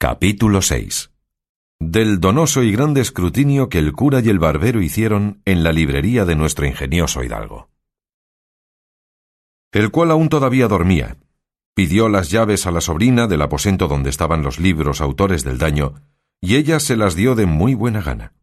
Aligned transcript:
Capítulo 0.00 0.62
6 0.62 1.10
Del 1.80 2.20
donoso 2.20 2.62
y 2.62 2.70
grande 2.70 3.00
escrutinio 3.00 3.68
que 3.68 3.80
el 3.80 3.94
cura 3.94 4.20
y 4.20 4.28
el 4.28 4.38
barbero 4.38 4.80
hicieron 4.80 5.42
en 5.44 5.64
la 5.64 5.72
librería 5.72 6.24
de 6.24 6.36
nuestro 6.36 6.66
ingenioso 6.66 7.24
hidalgo. 7.24 7.68
El 9.72 9.90
cual 9.90 10.12
aún 10.12 10.28
todavía 10.28 10.68
dormía. 10.68 11.16
Pidió 11.74 12.08
las 12.08 12.30
llaves 12.30 12.64
a 12.68 12.70
la 12.70 12.80
sobrina 12.80 13.26
del 13.26 13.42
aposento 13.42 13.88
donde 13.88 14.10
estaban 14.10 14.44
los 14.44 14.60
libros 14.60 15.00
autores 15.00 15.42
del 15.42 15.58
daño, 15.58 15.94
y 16.40 16.54
ella 16.54 16.78
se 16.78 16.96
las 16.96 17.16
dio 17.16 17.34
de 17.34 17.46
muy 17.46 17.74
buena 17.74 18.00
gana. 18.00 18.34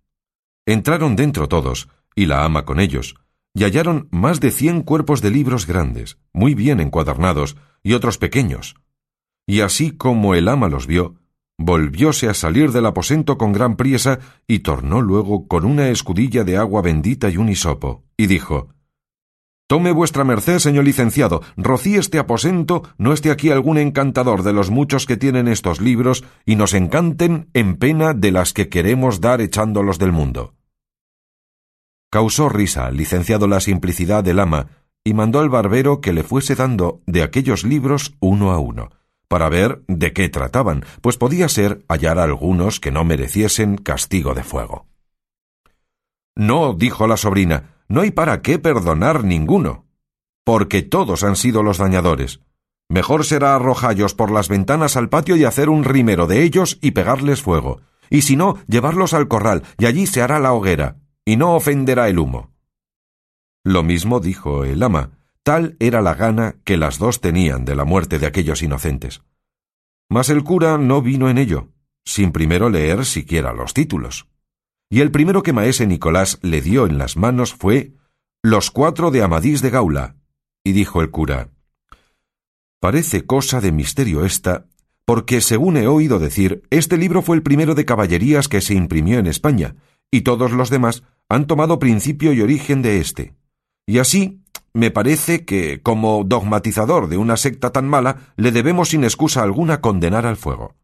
Entraron 0.65 1.15
dentro 1.15 1.47
todos, 1.47 1.87
y 2.15 2.25
la 2.25 2.43
ama 2.43 2.65
con 2.65 2.81
ellos, 2.81 3.15
y 3.53 3.63
hallaron 3.63 4.09
más 4.11 4.41
de 4.41 4.51
cien 4.51 4.81
cuerpos 4.81 5.21
de 5.21 5.31
libros 5.31 5.67
grandes, 5.67 6.17
muy 6.33 6.53
bien 6.53 6.81
encuadernados, 6.81 7.55
y 7.81 7.93
otros 7.93 8.17
pequeños. 8.17 8.75
Y 9.47 9.61
así 9.61 9.91
como 9.91 10.35
el 10.35 10.49
ama 10.49 10.67
los 10.67 10.85
vio, 10.85 11.15
volvióse 11.57 12.27
a 12.27 12.33
salir 12.33 12.71
del 12.71 12.85
aposento 12.85 13.37
con 13.37 13.53
gran 13.53 13.75
priesa 13.75 14.19
y 14.47 14.59
tornó 14.59 15.01
luego 15.01 15.47
con 15.47 15.65
una 15.65 15.89
escudilla 15.89 16.43
de 16.43 16.57
agua 16.57 16.81
bendita 16.81 17.29
y 17.29 17.37
un 17.37 17.49
hisopo, 17.49 18.03
y 18.17 18.27
dijo 18.27 18.69
Tome 19.67 19.91
vuestra 19.91 20.23
merced, 20.23 20.59
señor 20.59 20.85
licenciado, 20.85 21.41
rocí 21.57 21.95
este 21.95 22.19
aposento, 22.19 22.83
no 22.99 23.13
esté 23.13 23.31
aquí 23.31 23.49
algún 23.49 23.79
encantador 23.79 24.43
de 24.43 24.53
los 24.53 24.69
muchos 24.69 25.07
que 25.07 25.17
tienen 25.17 25.47
estos 25.47 25.81
libros, 25.81 26.23
y 26.45 26.55
nos 26.55 26.75
encanten 26.75 27.49
en 27.53 27.75
pena 27.77 28.13
de 28.13 28.31
las 28.31 28.53
que 28.53 28.69
queremos 28.69 29.21
dar 29.21 29.41
echándolos 29.41 29.97
del 29.97 30.11
mundo. 30.11 30.53
Causó 32.11 32.47
risa 32.47 32.85
al 32.85 32.95
licenciado 32.95 33.47
la 33.47 33.59
simplicidad 33.59 34.23
del 34.23 34.39
ama, 34.39 34.67
y 35.03 35.15
mandó 35.15 35.39
al 35.39 35.49
barbero 35.49 35.99
que 35.99 36.13
le 36.13 36.21
fuese 36.21 36.53
dando 36.53 37.01
de 37.07 37.23
aquellos 37.23 37.63
libros 37.63 38.15
uno 38.19 38.51
a 38.51 38.59
uno, 38.59 38.91
para 39.27 39.49
ver 39.49 39.83
de 39.87 40.13
qué 40.13 40.29
trataban, 40.29 40.83
pues 41.01 41.17
podía 41.17 41.49
ser 41.49 41.83
hallar 41.89 42.19
algunos 42.19 42.79
que 42.79 42.91
no 42.91 43.03
mereciesen 43.03 43.77
castigo 43.77 44.33
de 44.33 44.43
fuego. 44.43 44.87
No, 46.35 46.73
dijo 46.73 47.07
la 47.07 47.17
sobrina, 47.17 47.75
no 47.87 48.01
hay 48.01 48.11
para 48.11 48.41
qué 48.41 48.59
perdonar 48.59 49.23
ninguno, 49.23 49.85
porque 50.43 50.81
todos 50.81 51.23
han 51.23 51.35
sido 51.35 51.63
los 51.63 51.77
dañadores. 51.77 52.41
Mejor 52.89 53.25
será 53.25 53.55
arrojallos 53.55 54.13
por 54.13 54.31
las 54.31 54.47
ventanas 54.47 54.95
al 54.95 55.09
patio 55.09 55.35
y 55.35 55.43
hacer 55.43 55.69
un 55.69 55.83
rimero 55.83 56.27
de 56.27 56.43
ellos 56.43 56.77
y 56.81 56.91
pegarles 56.91 57.41
fuego, 57.41 57.81
y 58.09 58.21
si 58.21 58.35
no, 58.35 58.57
llevarlos 58.67 59.13
al 59.13 59.27
corral, 59.27 59.63
y 59.79 59.85
allí 59.85 60.05
se 60.05 60.21
hará 60.21 60.39
la 60.39 60.53
hoguera, 60.53 60.97
y 61.25 61.37
no 61.37 61.55
ofenderá 61.55 62.09
el 62.09 62.19
humo. 62.19 62.51
Lo 63.63 63.81
mismo 63.81 64.19
dijo 64.19 64.63
el 64.63 64.83
ama, 64.83 65.11
Tal 65.45 65.77
era 65.79 66.01
la 66.01 66.15
gana 66.15 66.55
que 66.63 66.75
las 66.75 66.97
dos 66.97 67.21
tenían 67.21 67.65
de 67.65 67.75
la 67.75 67.85
muerte 67.85 68.17
de 68.17 68.25
aquellos 68.25 68.63
inocentes. 68.63 69.21
Mas 70.09 70.29
el 70.29 70.43
cura 70.43 70.79
no 70.79 71.03
vino 71.03 71.29
en 71.29 71.37
ello, 71.37 71.69
sin 72.03 72.31
primero 72.31 72.67
leer 72.71 73.05
siquiera 73.05 73.53
los 73.53 73.75
títulos. 73.75 74.27
Y 74.89 75.01
el 75.01 75.11
primero 75.11 75.43
que 75.43 75.53
maese 75.53 75.85
Nicolás 75.85 76.39
le 76.41 76.61
dio 76.61 76.87
en 76.87 76.97
las 76.97 77.15
manos 77.15 77.53
fue 77.53 77.93
Los 78.41 78.71
cuatro 78.71 79.11
de 79.11 79.21
Amadís 79.21 79.61
de 79.61 79.69
Gaula, 79.69 80.15
y 80.63 80.71
dijo 80.71 81.03
el 81.03 81.11
cura 81.11 81.51
Parece 82.79 83.27
cosa 83.27 83.61
de 83.61 83.71
misterio 83.71 84.25
esta, 84.25 84.65
porque 85.05 85.41
según 85.41 85.77
he 85.77 85.85
oído 85.85 86.17
decir, 86.17 86.63
este 86.71 86.97
libro 86.97 87.21
fue 87.21 87.35
el 87.35 87.43
primero 87.43 87.75
de 87.75 87.85
caballerías 87.85 88.47
que 88.47 88.61
se 88.61 88.73
imprimió 88.73 89.19
en 89.19 89.27
España, 89.27 89.75
y 90.09 90.21
todos 90.21 90.53
los 90.53 90.71
demás 90.71 91.03
han 91.29 91.45
tomado 91.45 91.77
principio 91.77 92.33
y 92.33 92.41
origen 92.41 92.81
de 92.81 92.99
éste. 92.99 93.35
Y 93.85 93.99
así 93.99 94.41
me 94.75 94.91
parece 94.91 95.45
que, 95.45 95.81
como 95.81 96.25
dogmatizador 96.25 97.07
de 97.07 97.15
una 97.15 97.37
secta 97.37 97.71
tan 97.71 97.87
mala, 97.87 98.33
le 98.35 98.51
debemos 98.51 98.89
sin 98.89 99.05
excusa 99.05 99.41
alguna 99.41 99.79
condenar 99.79 100.25
al 100.25 100.35
fuego. 100.35 100.75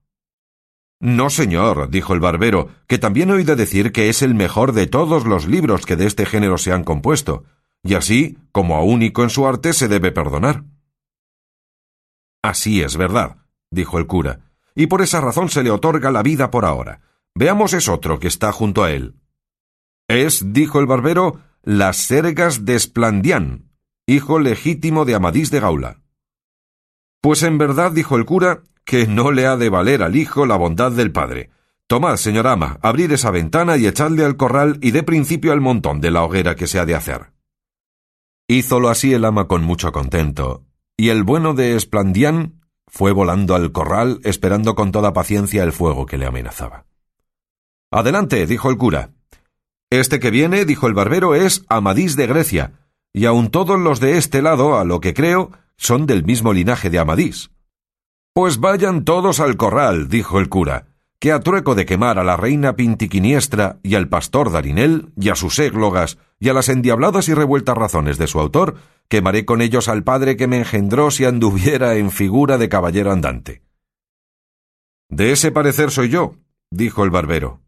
No, 1.02 1.30
señor, 1.30 1.90
dijo 1.90 2.14
el 2.14 2.22
barbero, 2.22 2.70
que 2.88 2.98
también 2.98 3.30
he 3.30 3.34
oído 3.34 3.58
decir 3.58 3.92
que 3.92 4.08
es 4.08 4.22
el 4.22 4.34
mejor 4.34 4.72
de 4.72 4.88
todos 4.88 5.26
los 5.26 5.46
libros 5.46 5.86
que 5.86 5.98
de 5.98 6.06
este 6.06 6.26
género 6.26 6.58
se 6.58 6.72
han 6.72 6.86
compuesto, 6.86 7.44
y 7.84 7.96
así, 7.96 8.38
como 8.54 8.78
a 8.78 8.82
único 8.82 9.24
en 9.24 9.30
su 9.30 9.46
arte, 9.46 9.74
se 9.74 9.90
debe 9.90 10.14
perdonar. 10.14 10.64
Así 12.42 12.82
es 12.82 12.96
verdad, 12.96 13.40
dijo 13.72 13.98
el 13.98 14.08
cura, 14.08 14.40
y 14.74 14.88
por 14.88 15.02
esa 15.02 15.20
razón 15.20 15.50
se 15.50 15.64
le 15.64 15.70
otorga 15.70 16.12
la 16.12 16.24
vida 16.24 16.50
por 16.50 16.64
ahora. 16.64 17.02
Veamos 17.36 17.74
es 17.74 17.90
otro 17.90 18.20
que 18.20 18.30
está 18.30 18.54
junto 18.54 18.86
a 18.86 18.92
él. 18.92 19.16
Es, 20.08 20.54
dijo 20.54 20.80
el 20.80 20.86
barbero, 20.86 21.42
las 21.62 21.98
Sergas 21.98 22.64
de 22.64 22.76
Esplandián, 22.76 23.71
hijo 24.12 24.40
legítimo 24.40 25.06
de 25.06 25.16
Amadís 25.16 25.52
de 25.52 25.60
Gaula. 25.60 26.02
Pues 27.22 27.44
en 27.44 27.58
verdad, 27.58 27.92
dijo 27.92 28.18
el 28.18 28.26
cura, 28.26 28.64
que 28.84 29.08
no 29.08 29.32
le 29.32 29.46
ha 29.46 29.58
de 29.58 29.70
valer 29.70 30.04
al 30.04 30.16
hijo 30.16 30.46
la 30.46 30.58
bondad 30.58 30.92
del 30.92 31.12
padre. 31.12 31.52
Tomad, 31.88 32.18
señor 32.18 32.48
ama, 32.48 32.80
abrir 32.82 33.12
esa 33.14 33.32
ventana 33.32 33.78
y 33.78 33.88
echadle 33.88 34.26
al 34.26 34.38
corral 34.38 34.80
y 34.82 34.92
dé 34.92 35.04
principio 35.04 35.52
al 35.54 35.62
montón 35.62 36.02
de 36.02 36.12
la 36.12 36.24
hoguera 36.24 36.56
que 36.56 36.68
se 36.68 36.80
ha 36.80 36.86
de 36.86 36.96
hacer. 36.96 37.32
Hízolo 38.48 38.90
así 38.90 39.14
el 39.14 39.24
ama 39.24 39.48
con 39.48 39.64
mucho 39.64 39.92
contento, 39.92 40.66
y 40.98 41.10
el 41.10 41.24
bueno 41.24 41.54
de 41.54 41.76
Esplandián 41.76 42.62
fue 42.88 43.12
volando 43.12 43.56
al 43.56 43.72
corral 43.72 44.20
esperando 44.24 44.76
con 44.76 44.92
toda 44.92 45.14
paciencia 45.14 45.64
el 45.64 45.72
fuego 45.72 46.06
que 46.06 46.18
le 46.18 46.26
amenazaba. 46.26 46.86
Adelante, 47.92 48.46
dijo 48.46 48.70
el 48.70 48.78
cura. 48.78 49.12
Este 49.90 50.20
que 50.20 50.32
viene, 50.32 50.66
dijo 50.66 50.88
el 50.88 50.94
barbero, 50.94 51.36
es 51.36 51.66
Amadís 51.70 52.16
de 52.16 52.28
Grecia, 52.28 52.81
y 53.14 53.26
aun 53.26 53.50
todos 53.50 53.80
los 53.80 54.00
de 54.00 54.18
este 54.18 54.42
lado, 54.42 54.78
a 54.78 54.84
lo 54.84 55.00
que 55.00 55.14
creo, 55.14 55.52
son 55.78 56.06
del 56.06 56.24
mismo 56.24 56.54
linaje 56.54 56.90
de 56.90 57.00
Amadís. 57.00 57.52
Pues 58.34 58.60
vayan 58.60 59.04
todos 59.04 59.40
al 59.40 59.58
corral, 59.58 60.08
dijo 60.08 60.40
el 60.40 60.48
cura, 60.48 60.88
que 61.20 61.32
a 61.32 61.40
trueco 61.40 61.76
de 61.76 61.86
quemar 61.86 62.18
a 62.18 62.24
la 62.24 62.38
reina 62.38 62.76
Pintiquiniestra 62.76 63.80
y 63.84 63.96
al 63.96 64.08
pastor 64.08 64.52
Darinel, 64.52 65.12
y 65.18 65.30
a 65.30 65.36
sus 65.36 65.60
églogas, 65.60 66.18
y 66.40 66.50
a 66.50 66.54
las 66.54 66.70
endiabladas 66.70 67.28
y 67.30 67.34
revueltas 67.34 67.78
razones 67.78 68.18
de 68.18 68.28
su 68.28 68.40
autor, 68.40 68.78
quemaré 69.08 69.46
con 69.46 69.62
ellos 69.62 69.90
al 69.90 70.04
padre 70.04 70.38
que 70.38 70.48
me 70.48 70.58
engendró 70.58 71.12
si 71.12 71.26
anduviera 71.26 71.96
en 71.98 72.12
figura 72.12 72.58
de 72.58 72.70
caballero 72.70 73.12
andante. 73.12 73.62
De 75.10 75.34
ese 75.34 75.52
parecer 75.52 75.92
soy 75.92 76.10
yo, 76.10 76.36
dijo 76.72 77.04
el 77.04 77.10
barbero. 77.10 77.60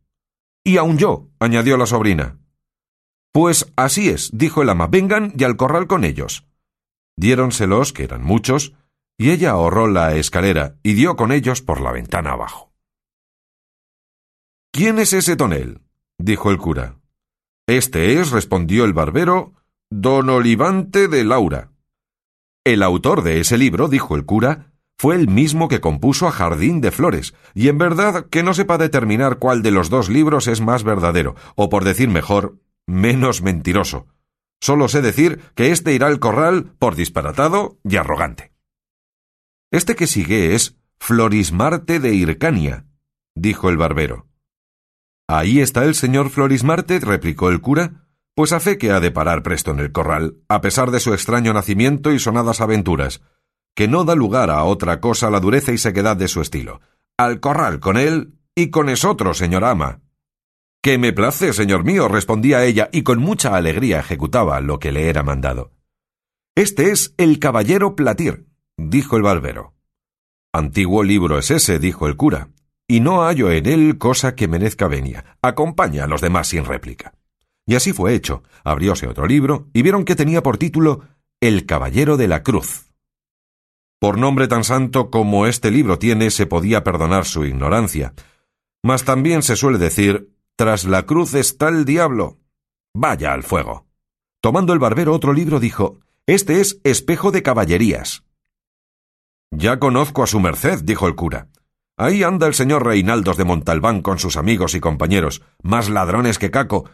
Y 0.64 0.78
aun 0.78 0.98
yo, 0.98 1.28
añadió 1.40 1.76
la 1.76 1.86
sobrina. 1.86 2.40
Pues 3.34 3.74
así 3.76 4.10
es, 4.10 4.30
dijo 4.32 4.62
el 4.62 4.70
ama, 4.70 4.86
vengan 4.86 5.34
y 5.36 5.44
al 5.44 5.58
corral 5.58 5.88
con 5.88 6.04
ellos. 6.04 6.46
Diéronselos, 7.18 7.92
que 7.92 8.04
eran 8.04 8.24
muchos, 8.24 8.76
y 9.18 9.32
ella 9.32 9.52
ahorró 9.52 9.88
la 9.88 10.16
escalera 10.16 10.76
y 10.84 10.94
dio 10.94 11.16
con 11.16 11.32
ellos 11.32 11.62
por 11.62 11.82
la 11.82 11.92
ventana 11.92 12.34
abajo. 12.34 12.72
¿Quién 14.72 15.00
es 15.00 15.14
ese 15.14 15.36
tonel? 15.36 15.82
dijo 16.20 16.52
el 16.52 16.60
cura. 16.60 17.00
Este 17.68 18.20
es, 18.20 18.30
respondió 18.30 18.86
el 18.86 18.94
barbero, 18.94 19.54
don 19.90 20.30
Olivante 20.30 21.08
de 21.08 21.24
Laura. 21.24 21.72
El 22.64 22.84
autor 22.84 23.24
de 23.24 23.40
ese 23.40 23.58
libro, 23.58 23.88
dijo 23.88 24.16
el 24.16 24.26
cura, 24.26 24.74
fue 24.98 25.16
el 25.16 25.28
mismo 25.28 25.70
que 25.70 25.82
compuso 25.82 26.28
a 26.28 26.32
Jardín 26.32 26.82
de 26.82 26.92
Flores, 26.92 27.34
y 27.56 27.68
en 27.68 27.78
verdad 27.78 28.28
que 28.30 28.44
no 28.44 28.54
sepa 28.54 28.78
determinar 28.78 29.40
cuál 29.40 29.64
de 29.64 29.72
los 29.72 29.90
dos 29.90 30.10
libros 30.10 30.48
es 30.48 30.62
más 30.62 30.84
verdadero, 30.84 31.36
o 31.56 31.70
por 31.70 31.84
decir 31.84 32.10
mejor, 32.10 32.58
menos 32.88 33.42
mentiroso. 33.42 34.08
Solo 34.62 34.88
sé 34.88 35.02
decir 35.02 35.42
que 35.56 35.72
éste 35.72 35.94
irá 35.94 36.08
al 36.08 36.20
corral 36.20 36.74
por 36.80 36.96
disparatado 36.96 37.80
y 37.84 37.98
arrogante. 37.98 38.54
Este 39.72 39.96
que 39.96 40.08
sigue 40.08 40.56
es 40.56 40.78
Florismarte 41.00 42.00
de 42.00 42.14
Hircania, 42.14 42.86
dijo 43.36 43.70
el 43.70 43.78
barbero. 43.78 44.28
Ahí 45.28 45.60
está 45.60 45.84
el 45.84 45.96
señor 45.96 46.30
Florismarte, 46.30 47.00
replicó 47.00 47.50
el 47.50 47.60
cura, 47.60 48.08
pues 48.36 48.54
a 48.54 48.60
fe 48.60 48.78
que 48.78 48.92
ha 48.92 49.00
de 49.00 49.12
parar 49.12 49.44
presto 49.44 49.72
en 49.72 49.80
el 49.80 49.92
corral, 49.92 50.38
a 50.48 50.62
pesar 50.62 50.92
de 50.92 51.00
su 51.00 51.14
extraño 51.14 51.54
nacimiento 51.54 52.12
y 52.12 52.20
sonadas 52.20 52.62
aventuras, 52.62 53.22
que 53.76 53.88
no 53.88 54.04
da 54.06 54.16
lugar 54.16 54.50
a 54.50 54.64
otra 54.64 55.00
cosa 55.00 55.30
la 55.30 55.40
dureza 55.40 55.72
y 55.72 55.78
sequedad 55.78 56.16
de 56.16 56.28
su 56.28 56.42
estilo. 56.42 56.82
Al 57.18 57.40
corral 57.40 57.80
con 57.80 57.98
él 57.98 58.36
y 58.56 58.70
con 58.70 58.90
esotro, 58.90 59.34
señor 59.34 59.64
ama, 59.64 60.02
que 60.84 60.98
me 60.98 61.14
place, 61.14 61.54
señor 61.54 61.86
mío, 61.86 62.10
respondía 62.10 62.66
ella, 62.66 62.90
y 62.92 63.04
con 63.04 63.20
mucha 63.20 63.56
alegría 63.56 64.02
ejecutaba 64.02 64.60
lo 64.60 64.80
que 64.80 64.92
le 64.92 65.08
era 65.08 65.24
mandado. 65.24 65.72
Este 66.56 66.92
es 66.92 67.16
el 67.18 67.40
caballero 67.40 67.96
Platir, 67.96 68.48
dijo 68.76 69.16
el 69.16 69.24
barbero. 69.24 69.76
Antiguo 70.52 71.04
libro 71.04 71.40
es 71.40 71.52
ese, 71.52 71.80
dijo 71.80 72.06
el 72.06 72.18
cura, 72.18 72.50
y 72.86 73.00
no 73.00 73.24
hallo 73.24 73.50
en 73.50 73.66
él 73.66 73.98
cosa 73.98 74.36
que 74.36 74.50
merezca 74.50 74.90
venia. 74.90 75.38
Acompaña 75.42 76.04
a 76.04 76.08
los 76.08 76.20
demás 76.20 76.50
sin 76.50 76.66
réplica. 76.66 77.14
Y 77.66 77.76
así 77.76 77.94
fue 77.94 78.14
hecho. 78.14 78.44
Abrióse 78.66 79.08
otro 79.08 79.26
libro, 79.26 79.70
y 79.74 79.84
vieron 79.84 80.04
que 80.04 80.18
tenía 80.18 80.44
por 80.44 80.58
título 80.58 81.06
El 81.40 81.66
caballero 81.66 82.18
de 82.18 82.28
la 82.28 82.44
cruz. 82.44 82.92
Por 84.00 84.18
nombre 84.18 84.50
tan 84.50 84.66
santo 84.66 85.10
como 85.10 85.48
este 85.48 85.72
libro 85.72 85.98
tiene, 85.98 86.30
se 86.30 86.46
podía 86.46 86.84
perdonar 86.84 87.24
su 87.24 87.46
ignorancia. 87.46 88.14
Mas 88.84 89.06
también 89.06 89.44
se 89.44 89.56
suele 89.56 89.78
decir 89.78 90.33
tras 90.64 90.86
la 90.86 91.06
cruz 91.06 91.34
está 91.34 91.68
el 91.68 91.84
diablo. 91.84 92.38
Vaya 92.96 93.34
al 93.34 93.44
fuego. 93.44 93.86
Tomando 94.42 94.72
el 94.72 94.80
barbero 94.80 95.14
otro 95.14 95.34
libro, 95.34 95.60
dijo 95.60 96.00
Este 96.26 96.62
es 96.62 96.80
espejo 96.86 97.32
de 97.32 97.44
caballerías. 97.44 98.24
Ya 99.52 99.78
conozco 99.78 100.24
a 100.24 100.28
su 100.28 100.40
merced, 100.40 100.80
dijo 100.82 101.06
el 101.06 101.16
cura. 101.16 101.50
Ahí 101.98 102.24
anda 102.24 102.48
el 102.48 102.54
señor 102.54 102.86
Reinaldos 102.86 103.36
de 103.36 103.44
Montalbán 103.44 104.02
con 104.02 104.20
sus 104.20 104.38
amigos 104.38 104.74
y 104.74 104.80
compañeros, 104.80 105.42
más 105.62 105.90
ladrones 105.90 106.40
que 106.40 106.50
Caco, 106.50 106.90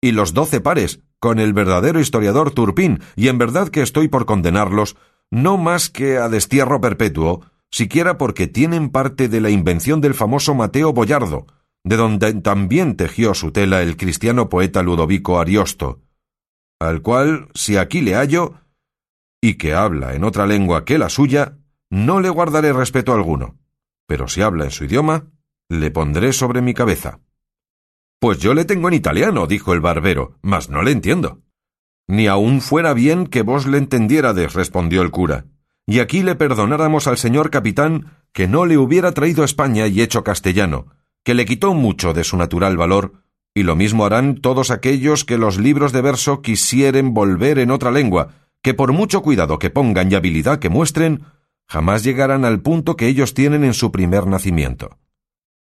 y 0.00 0.12
los 0.12 0.32
doce 0.32 0.62
pares, 0.62 1.00
con 1.20 1.38
el 1.38 1.52
verdadero 1.52 2.00
historiador 2.00 2.52
Turpín, 2.52 3.02
y 3.14 3.28
en 3.28 3.36
verdad 3.36 3.68
que 3.68 3.82
estoy 3.82 4.08
por 4.08 4.24
condenarlos, 4.24 4.96
no 5.30 5.58
más 5.58 5.90
que 5.90 6.16
a 6.16 6.30
destierro 6.30 6.80
perpetuo, 6.80 7.44
siquiera 7.70 8.16
porque 8.16 8.46
tienen 8.46 8.88
parte 8.88 9.28
de 9.28 9.42
la 9.42 9.50
invención 9.50 10.00
del 10.00 10.14
famoso 10.14 10.54
Mateo 10.54 10.94
Boyardo, 10.94 11.46
de 11.84 11.96
donde 11.96 12.34
también 12.34 12.96
tejió 12.96 13.34
su 13.34 13.52
tela 13.52 13.82
el 13.82 13.96
cristiano 13.96 14.48
poeta 14.48 14.82
Ludovico 14.82 15.38
Ariosto, 15.38 16.00
al 16.80 17.02
cual, 17.02 17.48
si 17.54 17.76
aquí 17.76 18.00
le 18.00 18.14
hallo, 18.14 18.54
y 19.40 19.54
que 19.54 19.74
habla 19.74 20.14
en 20.14 20.24
otra 20.24 20.46
lengua 20.46 20.84
que 20.84 20.98
la 20.98 21.08
suya, 21.08 21.58
no 21.90 22.20
le 22.20 22.28
guardaré 22.28 22.72
respeto 22.72 23.12
alguno, 23.12 23.56
pero 24.06 24.28
si 24.28 24.42
habla 24.42 24.64
en 24.64 24.70
su 24.70 24.84
idioma, 24.84 25.26
le 25.68 25.90
pondré 25.90 26.32
sobre 26.32 26.62
mi 26.62 26.74
cabeza. 26.74 27.20
Pues 28.20 28.38
yo 28.38 28.54
le 28.54 28.64
tengo 28.64 28.88
en 28.88 28.94
italiano, 28.94 29.46
dijo 29.46 29.72
el 29.72 29.80
barbero, 29.80 30.38
mas 30.42 30.70
no 30.70 30.82
le 30.82 30.92
entiendo. 30.92 31.40
Ni 32.08 32.28
aun 32.28 32.60
fuera 32.60 32.94
bien 32.94 33.26
que 33.26 33.42
vos 33.42 33.66
le 33.66 33.78
entendiérades, 33.78 34.54
respondió 34.54 35.02
el 35.02 35.10
cura, 35.10 35.46
y 35.86 35.98
aquí 35.98 36.22
le 36.22 36.36
perdonáramos 36.36 37.06
al 37.06 37.18
señor 37.18 37.50
capitán 37.50 38.24
que 38.32 38.46
no 38.46 38.66
le 38.66 38.78
hubiera 38.78 39.12
traído 39.12 39.42
a 39.42 39.46
España 39.46 39.86
y 39.88 40.00
hecho 40.02 40.22
castellano, 40.24 40.86
que 41.24 41.34
le 41.34 41.44
quitó 41.44 41.74
mucho 41.74 42.12
de 42.12 42.24
su 42.24 42.36
natural 42.36 42.76
valor, 42.76 43.12
y 43.54 43.62
lo 43.62 43.76
mismo 43.76 44.06
harán 44.06 44.36
todos 44.36 44.70
aquellos 44.70 45.24
que 45.24 45.38
los 45.38 45.58
libros 45.58 45.92
de 45.92 46.00
verso 46.00 46.42
quisieren 46.42 47.14
volver 47.14 47.58
en 47.58 47.70
otra 47.70 47.90
lengua, 47.90 48.48
que 48.62 48.74
por 48.74 48.92
mucho 48.92 49.22
cuidado 49.22 49.58
que 49.58 49.70
pongan 49.70 50.10
y 50.10 50.14
habilidad 50.14 50.58
que 50.58 50.68
muestren, 50.68 51.24
jamás 51.68 52.02
llegarán 52.02 52.44
al 52.44 52.60
punto 52.60 52.96
que 52.96 53.08
ellos 53.08 53.34
tienen 53.34 53.64
en 53.64 53.74
su 53.74 53.92
primer 53.92 54.26
nacimiento. 54.26 54.98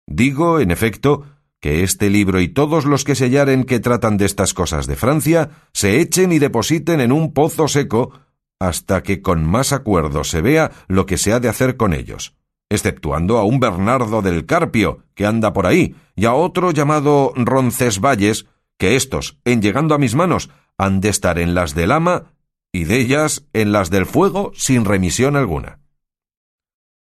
Digo, 0.08 0.60
en 0.60 0.72
efecto, 0.72 1.26
que 1.60 1.84
este 1.84 2.10
libro 2.10 2.42
y 2.42 2.48
todos 2.48 2.86
los 2.86 3.04
que 3.04 3.16
se 3.16 3.26
hallaren 3.26 3.64
que 3.64 3.80
tratan 3.80 4.18
de 4.18 4.26
estas 4.26 4.54
cosas 4.54 4.88
de 4.88 4.96
Francia 4.96 5.50
se 5.74 6.00
echen 6.00 6.32
y 6.32 6.40
depositen 6.40 7.02
en 7.02 7.12
un 7.12 7.34
pozo 7.34 7.68
seco 7.68 8.12
hasta 8.60 9.04
que 9.04 9.22
con 9.22 9.44
más 9.44 9.74
acuerdo 9.74 10.24
se 10.24 10.42
vea 10.42 10.72
lo 10.88 11.06
que 11.06 11.18
se 11.18 11.34
ha 11.34 11.40
de 11.40 11.50
hacer 11.50 11.76
con 11.76 11.94
ellos 11.94 12.35
exceptuando 12.70 13.38
a 13.38 13.44
un 13.44 13.60
Bernardo 13.60 14.22
del 14.22 14.46
Carpio, 14.46 15.04
que 15.14 15.26
anda 15.26 15.54
por 15.54 15.68
ahí, 15.68 15.96
y 16.16 16.26
a 16.26 16.34
otro 16.34 16.72
llamado 16.72 17.34
Roncesvalles, 17.36 18.48
que 18.78 18.96
éstos, 18.96 19.38
en 19.46 19.62
llegando 19.62 19.96
a 19.96 19.98
mis 19.98 20.16
manos, 20.16 20.50
han 20.78 21.02
de 21.02 21.10
estar 21.10 21.40
en 21.40 21.56
las 21.56 21.76
del 21.76 21.92
ama 21.92 22.34
y 22.72 22.84
de 22.84 23.00
ellas 23.00 23.46
en 23.54 23.72
las 23.72 23.90
del 23.90 24.06
fuego 24.06 24.52
sin 24.54 24.84
remisión 24.84 25.36
alguna. 25.36 25.80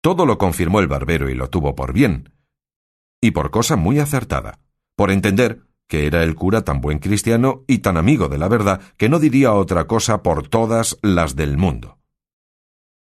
Todo 0.02 0.26
lo 0.26 0.36
confirmó 0.36 0.80
el 0.80 0.88
barbero 0.88 1.30
y 1.30 1.34
lo 1.34 1.48
tuvo 1.48 1.74
por 1.74 1.94
bien, 1.94 2.34
y 3.22 3.30
por 3.30 3.50
cosa 3.50 3.76
muy 3.76 3.98
acertada, 3.98 4.60
por 4.96 5.10
entender 5.10 5.62
que 5.88 6.06
era 6.06 6.22
el 6.22 6.34
cura 6.34 6.62
tan 6.62 6.80
buen 6.80 6.98
cristiano 6.98 7.64
y 7.66 7.78
tan 7.78 7.96
amigo 7.96 8.28
de 8.28 8.36
la 8.36 8.48
verdad 8.48 8.82
que 8.98 9.08
no 9.08 9.18
diría 9.18 9.52
otra 9.52 9.86
cosa 9.86 10.22
por 10.22 10.48
todas 10.48 10.98
las 11.00 11.36
del 11.36 11.56
mundo. 11.56 11.98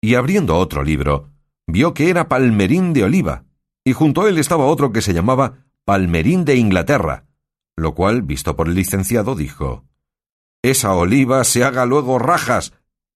Y 0.03 0.17
abriendo 0.17 0.59
otro 0.59 0.83
libro, 0.83 1.31
vio 1.67 1.95
que 1.95 2.11
era 2.11 2.29
Palmerín 2.29 2.93
de 2.93 3.05
Oliva, 3.05 3.45
y 3.85 3.93
junto 3.93 4.23
a 4.23 4.29
él 4.29 4.39
estaba 4.39 4.67
otro 4.67 4.93
que 4.93 5.03
se 5.03 5.15
llamaba 5.15 5.65
Palmerín 5.85 6.45
de 6.45 6.57
Inglaterra, 6.57 7.25
lo 7.77 7.95
cual, 7.95 8.23
visto 8.23 8.57
por 8.57 8.69
el 8.69 8.75
licenciado, 8.75 9.35
dijo 9.35 9.85
Esa 10.63 10.95
oliva 10.95 11.45
se 11.45 11.65
haga 11.65 11.87
luego 11.87 12.19
rajas, 12.19 12.73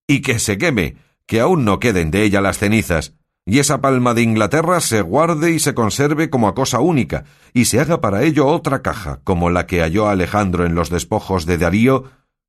y 0.06 0.22
que 0.22 0.38
se 0.38 0.58
queme, 0.58 0.96
que 1.26 1.40
aún 1.40 1.64
no 1.64 1.78
queden 1.78 2.10
de 2.10 2.24
ella 2.24 2.40
las 2.40 2.58
cenizas, 2.58 3.14
y 3.46 3.60
esa 3.60 3.80
palma 3.80 4.12
de 4.12 4.22
Inglaterra 4.22 4.80
se 4.80 5.00
guarde 5.00 5.52
y 5.52 5.58
se 5.58 5.72
conserve 5.72 6.28
como 6.28 6.48
a 6.48 6.54
cosa 6.54 6.80
única, 6.80 7.24
y 7.54 7.64
se 7.64 7.80
haga 7.80 8.00
para 8.00 8.22
ello 8.22 8.46
otra 8.46 8.82
caja, 8.82 9.20
como 9.24 9.48
la 9.48 9.66
que 9.66 9.80
halló 9.80 10.08
Alejandro 10.08 10.66
en 10.66 10.74
los 10.74 10.90
despojos 10.90 11.46
de 11.46 11.56
Darío, 11.56 12.04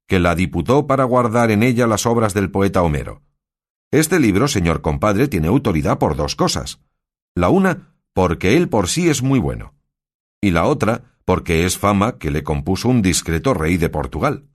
que 0.07 0.19
la 0.19 0.35
diputó 0.35 0.87
para 0.87 1.05
guardar 1.05 1.51
en 1.51 1.63
ella 1.63 1.87
las 1.87 2.05
obras 2.05 2.33
del 2.33 2.51
poeta 2.51 2.81
Homero. 2.81 3.21
Este 3.91 4.19
libro, 4.19 4.47
señor 4.47 4.81
compadre, 4.81 5.27
tiene 5.27 5.47
autoridad 5.47 5.97
por 5.97 6.15
dos 6.15 6.35
cosas. 6.35 6.79
La 7.35 7.49
una, 7.49 7.95
porque 8.13 8.55
él 8.55 8.69
por 8.69 8.87
sí 8.87 9.09
es 9.09 9.23
muy 9.23 9.39
bueno. 9.39 9.73
Y 10.41 10.51
la 10.51 10.65
otra, 10.65 11.15
porque 11.25 11.65
es 11.65 11.77
fama 11.77 12.19
que 12.19 12.29
le 12.29 12.43
compuso 12.43 12.87
un 12.87 13.01
discreto 13.01 13.55
rey 13.55 13.77
de 13.77 13.89
Portugal. 13.89 14.45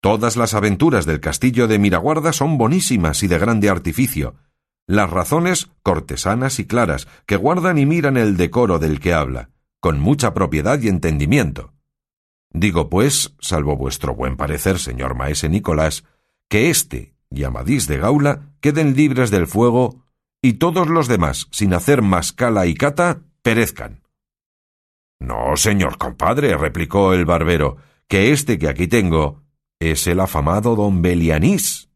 Todas 0.00 0.36
las 0.36 0.54
aventuras 0.54 1.04
del 1.04 1.20
castillo 1.20 1.68
de 1.68 1.78
Miraguarda 1.78 2.32
son 2.32 2.56
bonísimas 2.56 3.22
y 3.22 3.28
de 3.28 3.38
grande 3.38 3.68
artificio, 3.68 4.36
las 4.86 5.10
razones 5.10 5.70
cortesanas 5.82 6.58
y 6.58 6.66
claras, 6.66 7.06
que 7.26 7.36
guardan 7.36 7.76
y 7.76 7.84
miran 7.84 8.16
el 8.16 8.38
decoro 8.38 8.78
del 8.78 9.00
que 9.00 9.12
habla, 9.12 9.50
con 9.80 10.00
mucha 10.00 10.32
propiedad 10.32 10.80
y 10.80 10.88
entendimiento. 10.88 11.74
Digo, 12.52 12.88
pues, 12.88 13.36
salvo 13.38 13.76
vuestro 13.76 14.14
buen 14.14 14.36
parecer, 14.36 14.78
señor 14.78 15.14
maese 15.14 15.50
Nicolás, 15.50 16.04
que 16.48 16.70
este 16.70 17.14
y 17.30 17.44
Amadís 17.44 17.86
de 17.86 17.98
Gaula 17.98 18.54
queden 18.60 18.94
libres 18.94 19.30
del 19.30 19.46
fuego 19.46 20.04
y 20.42 20.54
todos 20.54 20.88
los 20.88 21.08
demás, 21.08 21.48
sin 21.50 21.74
hacer 21.74 22.02
más 22.02 22.32
cala 22.32 22.66
y 22.66 22.74
cata, 22.74 23.20
perezcan. 23.42 24.02
No, 25.20 25.56
señor 25.56 25.98
compadre, 25.98 26.56
replicó 26.56 27.12
el 27.12 27.26
barbero, 27.26 27.76
que 28.08 28.32
este 28.32 28.58
que 28.58 28.68
aquí 28.68 28.88
tengo 28.88 29.42
es 29.78 30.06
el 30.06 30.20
afamado 30.20 30.76
don 30.76 31.02
Belianís. 31.02 31.90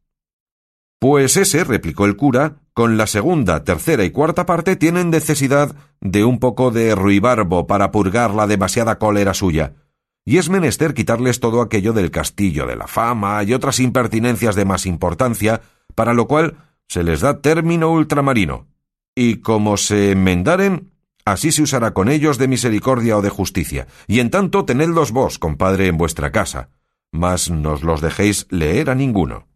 Pues 1.00 1.36
ese, 1.36 1.64
replicó 1.64 2.06
el 2.06 2.16
cura, 2.16 2.56
con 2.72 2.96
la 2.96 3.06
segunda, 3.06 3.64
tercera 3.64 4.04
y 4.04 4.10
cuarta 4.10 4.46
parte 4.46 4.76
tienen 4.76 5.10
necesidad 5.10 5.74
de 6.00 6.24
un 6.24 6.38
poco 6.38 6.70
de 6.70 6.94
ruibarbo 6.94 7.66
para 7.66 7.90
purgar 7.90 8.34
la 8.34 8.46
demasiada 8.46 8.98
cólera 8.98 9.32
suya, 9.32 9.74
y 10.24 10.38
es 10.38 10.48
menester 10.48 10.94
quitarles 10.94 11.40
todo 11.40 11.60
aquello 11.60 11.92
del 11.92 12.10
castillo 12.10 12.66
de 12.66 12.76
la 12.76 12.86
fama 12.86 13.42
y 13.44 13.52
otras 13.52 13.78
impertinencias 13.80 14.54
de 14.54 14.64
más 14.64 14.86
importancia, 14.86 15.60
para 15.94 16.14
lo 16.14 16.26
cual 16.26 16.56
se 16.88 17.02
les 17.02 17.20
da 17.20 17.40
término 17.40 17.90
ultramarino, 17.90 18.66
y 19.14 19.36
como 19.36 19.76
se 19.76 20.12
enmendaren, 20.12 20.92
así 21.24 21.52
se 21.52 21.62
usará 21.62 21.92
con 21.92 22.08
ellos 22.08 22.38
de 22.38 22.48
misericordia 22.48 23.16
o 23.16 23.22
de 23.22 23.30
justicia, 23.30 23.86
y 24.06 24.20
en 24.20 24.30
tanto 24.30 24.64
tenedlos 24.64 25.12
vos, 25.12 25.38
compadre, 25.38 25.88
en 25.88 25.98
vuestra 25.98 26.32
casa, 26.32 26.70
mas 27.12 27.50
nos 27.50 27.82
los 27.82 28.00
dejéis 28.00 28.46
leer 28.50 28.90
a 28.90 28.94
ninguno. 28.94 29.46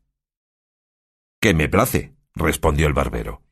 Que 1.41 1.55
me 1.55 1.69
place, 1.69 2.15
respondió 2.35 2.87
el 2.87 2.93
barbero. 2.93 3.43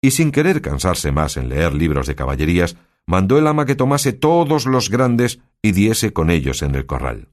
Y 0.00 0.12
sin 0.12 0.32
querer 0.32 0.60
cansarse 0.60 1.12
más 1.12 1.36
en 1.36 1.48
leer 1.48 1.74
libros 1.74 2.06
de 2.06 2.14
caballerías, 2.14 2.76
mandó 3.06 3.38
el 3.38 3.46
ama 3.46 3.66
que 3.66 3.74
tomase 3.74 4.12
todos 4.12 4.66
los 4.66 4.90
grandes 4.90 5.40
y 5.64 5.72
diese 5.72 6.12
con 6.12 6.28
ellos 6.28 6.60
en 6.60 6.74
el 6.74 6.84
corral. 6.84 7.28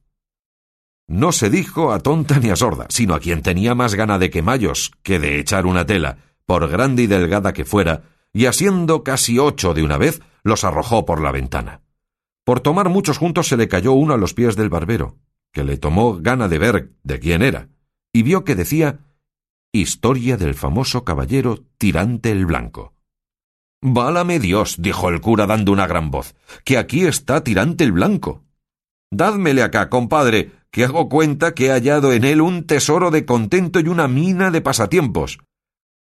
No 1.05 1.33
se 1.33 1.50
dijo 1.50 1.91
a 1.91 2.00
tonta 2.00 2.39
ni 2.39 2.50
a 2.50 2.55
sorda, 2.55 2.85
sino 2.88 3.13
a 3.13 3.19
quien 3.19 3.41
tenía 3.41 3.75
más 3.75 3.93
gana 3.93 4.19
de 4.19 4.29
quemallos 4.29 4.93
que 5.03 5.19
de 5.19 5.38
echar 5.38 5.65
una 5.65 5.85
tela, 5.85 6.19
por 6.45 6.69
grande 6.69 7.03
y 7.03 7.07
delgada 7.07 7.51
que 7.51 7.65
fuera, 7.65 8.03
y 8.31 8.45
asiendo 8.45 9.03
casi 9.03 9.38
ocho 9.38 9.73
de 9.73 9.83
una 9.83 9.97
vez, 9.97 10.21
los 10.43 10.63
arrojó 10.63 11.05
por 11.05 11.19
la 11.19 11.33
ventana. 11.33 11.81
Por 12.45 12.61
tomar 12.61 12.88
muchos 12.88 13.17
juntos 13.17 13.50
se 13.50 13.57
le 13.57 13.67
cayó 13.67 13.91
uno 13.91 14.13
a 14.13 14.17
los 14.17 14.33
pies 14.33 14.55
del 14.55 14.69
barbero, 14.69 15.17
que 15.51 15.65
le 15.65 15.75
tomó 15.75 16.17
gana 16.21 16.47
de 16.47 16.57
ver 16.57 16.93
de 17.03 17.19
quién 17.19 17.41
era, 17.41 17.67
y 18.13 18.23
vio 18.23 18.45
que 18.45 18.55
decía 18.55 19.00
Historia 19.73 20.38
del 20.38 20.53
famoso 20.53 21.03
caballero 21.03 21.65
Tirante 21.77 22.31
el 22.31 22.45
Blanco. 22.45 22.93
Válame 23.83 24.39
Dios, 24.39 24.75
dijo 24.79 25.09
el 25.09 25.21
cura 25.21 25.47
dando 25.47 25.71
una 25.71 25.88
gran 25.88 26.11
voz, 26.11 26.35
que 26.63 26.77
aquí 26.77 27.05
está 27.05 27.43
Tirante 27.43 27.83
el 27.83 27.91
Blanco. 27.91 28.43
Dádmele 29.09 29.63
acá, 29.63 29.89
compadre, 29.89 30.51
que 30.69 30.85
hago 30.85 31.09
cuenta 31.09 31.53
que 31.53 31.67
he 31.67 31.71
hallado 31.71 32.13
en 32.13 32.23
él 32.23 32.41
un 32.41 32.65
tesoro 32.65 33.09
de 33.09 33.25
contento 33.25 33.79
y 33.79 33.88
una 33.88 34.07
mina 34.07 34.51
de 34.51 34.61
pasatiempos. 34.61 35.39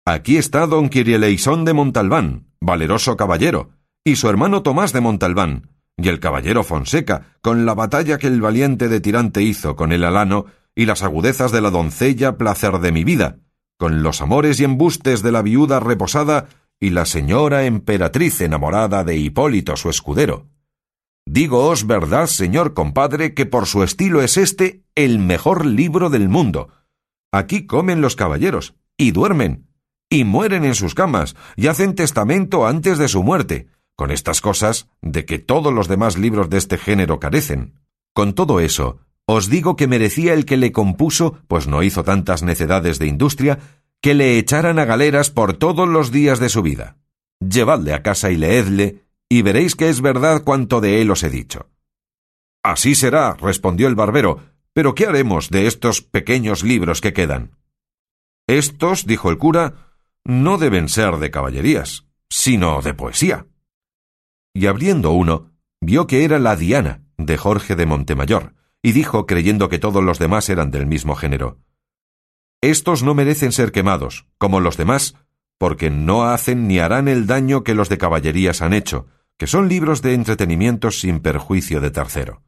Aquí 0.04 0.36
está 0.36 0.66
don 0.66 0.90
Quirieleisón 0.90 1.64
de 1.64 1.72
Montalbán, 1.72 2.48
valeroso 2.60 3.16
caballero, 3.16 3.70
y 4.04 4.16
su 4.16 4.28
hermano 4.28 4.62
Tomás 4.62 4.92
de 4.92 5.00
Montalbán, 5.00 5.70
y 5.96 6.08
el 6.08 6.20
caballero 6.20 6.64
Fonseca, 6.64 7.38
con 7.40 7.64
la 7.64 7.74
batalla 7.74 8.18
que 8.18 8.26
el 8.26 8.42
valiente 8.42 8.88
de 8.88 9.00
Tirante 9.00 9.42
hizo 9.42 9.74
con 9.74 9.92
el 9.92 10.04
alano 10.04 10.44
y 10.74 10.84
las 10.84 11.02
agudezas 11.02 11.50
de 11.50 11.62
la 11.62 11.70
doncella 11.70 12.36
placer 12.36 12.80
de 12.80 12.92
mi 12.92 13.04
vida, 13.04 13.38
con 13.78 14.02
los 14.02 14.20
amores 14.20 14.60
y 14.60 14.64
embustes 14.64 15.22
de 15.22 15.32
la 15.32 15.40
viuda 15.40 15.80
reposada 15.80 16.46
y 16.80 16.90
la 16.90 17.06
señora 17.06 17.64
emperatriz 17.64 18.40
enamorada 18.40 19.04
de 19.04 19.16
Hipólito 19.16 19.76
su 19.76 19.90
escudero. 19.90 20.48
Dígoos 21.26 21.86
verdad, 21.86 22.26
señor 22.26 22.74
compadre, 22.74 23.32
que 23.32 23.46
por 23.46 23.66
su 23.66 23.82
estilo 23.82 24.20
es 24.20 24.36
este 24.36 24.82
el 24.94 25.18
mejor 25.18 25.64
libro 25.64 26.10
del 26.10 26.28
mundo. 26.28 26.68
Aquí 27.32 27.66
comen 27.66 28.00
los 28.00 28.14
caballeros, 28.14 28.74
y 28.96 29.10
duermen, 29.10 29.66
y 30.10 30.24
mueren 30.24 30.64
en 30.64 30.74
sus 30.74 30.94
camas, 30.94 31.34
y 31.56 31.68
hacen 31.68 31.94
testamento 31.94 32.66
antes 32.66 32.98
de 32.98 33.08
su 33.08 33.22
muerte, 33.22 33.68
con 33.96 34.10
estas 34.10 34.40
cosas 34.40 34.88
de 35.00 35.24
que 35.24 35.38
todos 35.38 35.72
los 35.72 35.88
demás 35.88 36.18
libros 36.18 36.50
de 36.50 36.58
este 36.58 36.78
género 36.78 37.18
carecen. 37.20 37.80
Con 38.12 38.34
todo 38.34 38.60
eso, 38.60 38.98
os 39.26 39.48
digo 39.48 39.76
que 39.76 39.88
merecía 39.88 40.34
el 40.34 40.44
que 40.44 40.56
le 40.56 40.72
compuso, 40.72 41.38
pues 41.48 41.66
no 41.66 41.82
hizo 41.82 42.04
tantas 42.04 42.42
necedades 42.42 42.98
de 42.98 43.06
industria, 43.06 43.58
que 44.04 44.12
le 44.12 44.36
echaran 44.36 44.78
a 44.78 44.84
galeras 44.84 45.30
por 45.30 45.54
todos 45.54 45.88
los 45.88 46.12
días 46.12 46.38
de 46.38 46.50
su 46.50 46.60
vida. 46.60 46.98
llevadle 47.40 47.94
a 47.94 48.02
casa 48.02 48.30
y 48.30 48.36
leedle, 48.36 49.02
y 49.30 49.40
veréis 49.40 49.76
que 49.76 49.88
es 49.88 50.02
verdad 50.02 50.44
cuanto 50.44 50.82
de 50.82 51.00
él 51.00 51.10
os 51.10 51.22
he 51.22 51.30
dicho. 51.30 51.70
Así 52.62 52.96
será, 52.96 53.32
respondió 53.32 53.88
el 53.88 53.94
barbero, 53.94 54.40
pero 54.74 54.94
¿qué 54.94 55.06
haremos 55.06 55.48
de 55.48 55.66
estos 55.66 56.02
pequeños 56.02 56.62
libros 56.62 57.00
que 57.00 57.14
quedan? 57.14 57.56
Estos, 58.46 59.06
dijo 59.06 59.30
el 59.30 59.38
cura, 59.38 59.94
no 60.22 60.58
deben 60.58 60.90
ser 60.90 61.16
de 61.16 61.30
caballerías, 61.30 62.04
sino 62.28 62.82
de 62.82 62.92
poesía. 62.92 63.46
Y 64.52 64.66
abriendo 64.66 65.12
uno, 65.12 65.50
vio 65.80 66.06
que 66.06 66.24
era 66.24 66.38
la 66.38 66.56
Diana, 66.56 67.00
de 67.16 67.38
Jorge 67.38 67.74
de 67.74 67.86
Montemayor, 67.86 68.52
y 68.82 68.92
dijo, 68.92 69.24
creyendo 69.24 69.70
que 69.70 69.78
todos 69.78 70.04
los 70.04 70.18
demás 70.18 70.50
eran 70.50 70.70
del 70.70 70.84
mismo 70.84 71.16
género, 71.16 71.63
Estos 72.70 73.02
no 73.02 73.12
merecen 73.12 73.52
ser 73.52 73.72
quemados, 73.72 74.24
como 74.38 74.58
los 74.58 74.78
demás, 74.78 75.16
porque 75.58 75.90
no 75.90 76.24
hacen 76.24 76.66
ni 76.66 76.78
harán 76.78 77.08
el 77.08 77.26
daño 77.26 77.62
que 77.62 77.74
los 77.74 77.90
de 77.90 77.98
caballerías 77.98 78.62
han 78.62 78.72
hecho, 78.72 79.06
que 79.36 79.46
son 79.46 79.68
libros 79.68 80.00
de 80.00 80.14
entretenimiento 80.14 80.90
sin 80.90 81.20
perjuicio 81.20 81.82
de 81.82 81.90
tercero. 81.90 82.42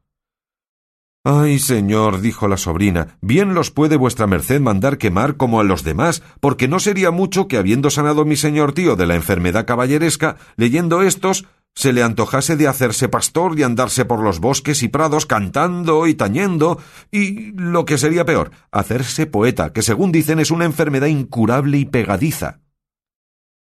Ay, 1.22 1.58
señor, 1.58 2.22
dijo 2.22 2.48
la 2.48 2.56
sobrina, 2.56 3.18
bien 3.20 3.52
los 3.52 3.70
puede 3.70 3.96
vuestra 3.96 4.26
merced 4.26 4.58
mandar 4.58 4.96
quemar 4.96 5.36
como 5.36 5.60
a 5.60 5.64
los 5.64 5.84
demás, 5.84 6.22
porque 6.40 6.66
no 6.66 6.80
sería 6.80 7.10
mucho 7.10 7.46
que 7.46 7.58
habiendo 7.58 7.90
sanado 7.90 8.24
mi 8.24 8.36
señor 8.36 8.72
tío 8.72 8.96
de 8.96 9.06
la 9.06 9.16
enfermedad 9.16 9.66
caballeresca, 9.66 10.38
leyendo 10.56 11.02
estos, 11.02 11.44
se 11.76 11.92
le 11.92 12.02
antojase 12.02 12.56
de 12.56 12.66
hacerse 12.66 13.08
pastor 13.08 13.56
y 13.58 13.62
andarse 13.62 14.06
por 14.06 14.22
los 14.22 14.40
bosques 14.40 14.82
y 14.82 14.88
prados 14.88 15.26
cantando 15.26 16.06
y 16.06 16.14
tañendo, 16.14 16.80
y 17.12 17.52
lo 17.52 17.84
que 17.84 17.98
sería 17.98 18.24
peor, 18.24 18.50
hacerse 18.72 19.26
poeta, 19.26 19.74
que 19.74 19.82
según 19.82 20.10
dicen 20.10 20.40
es 20.40 20.50
una 20.50 20.64
enfermedad 20.64 21.08
incurable 21.08 21.76
y 21.76 21.84
pegadiza. 21.84 22.60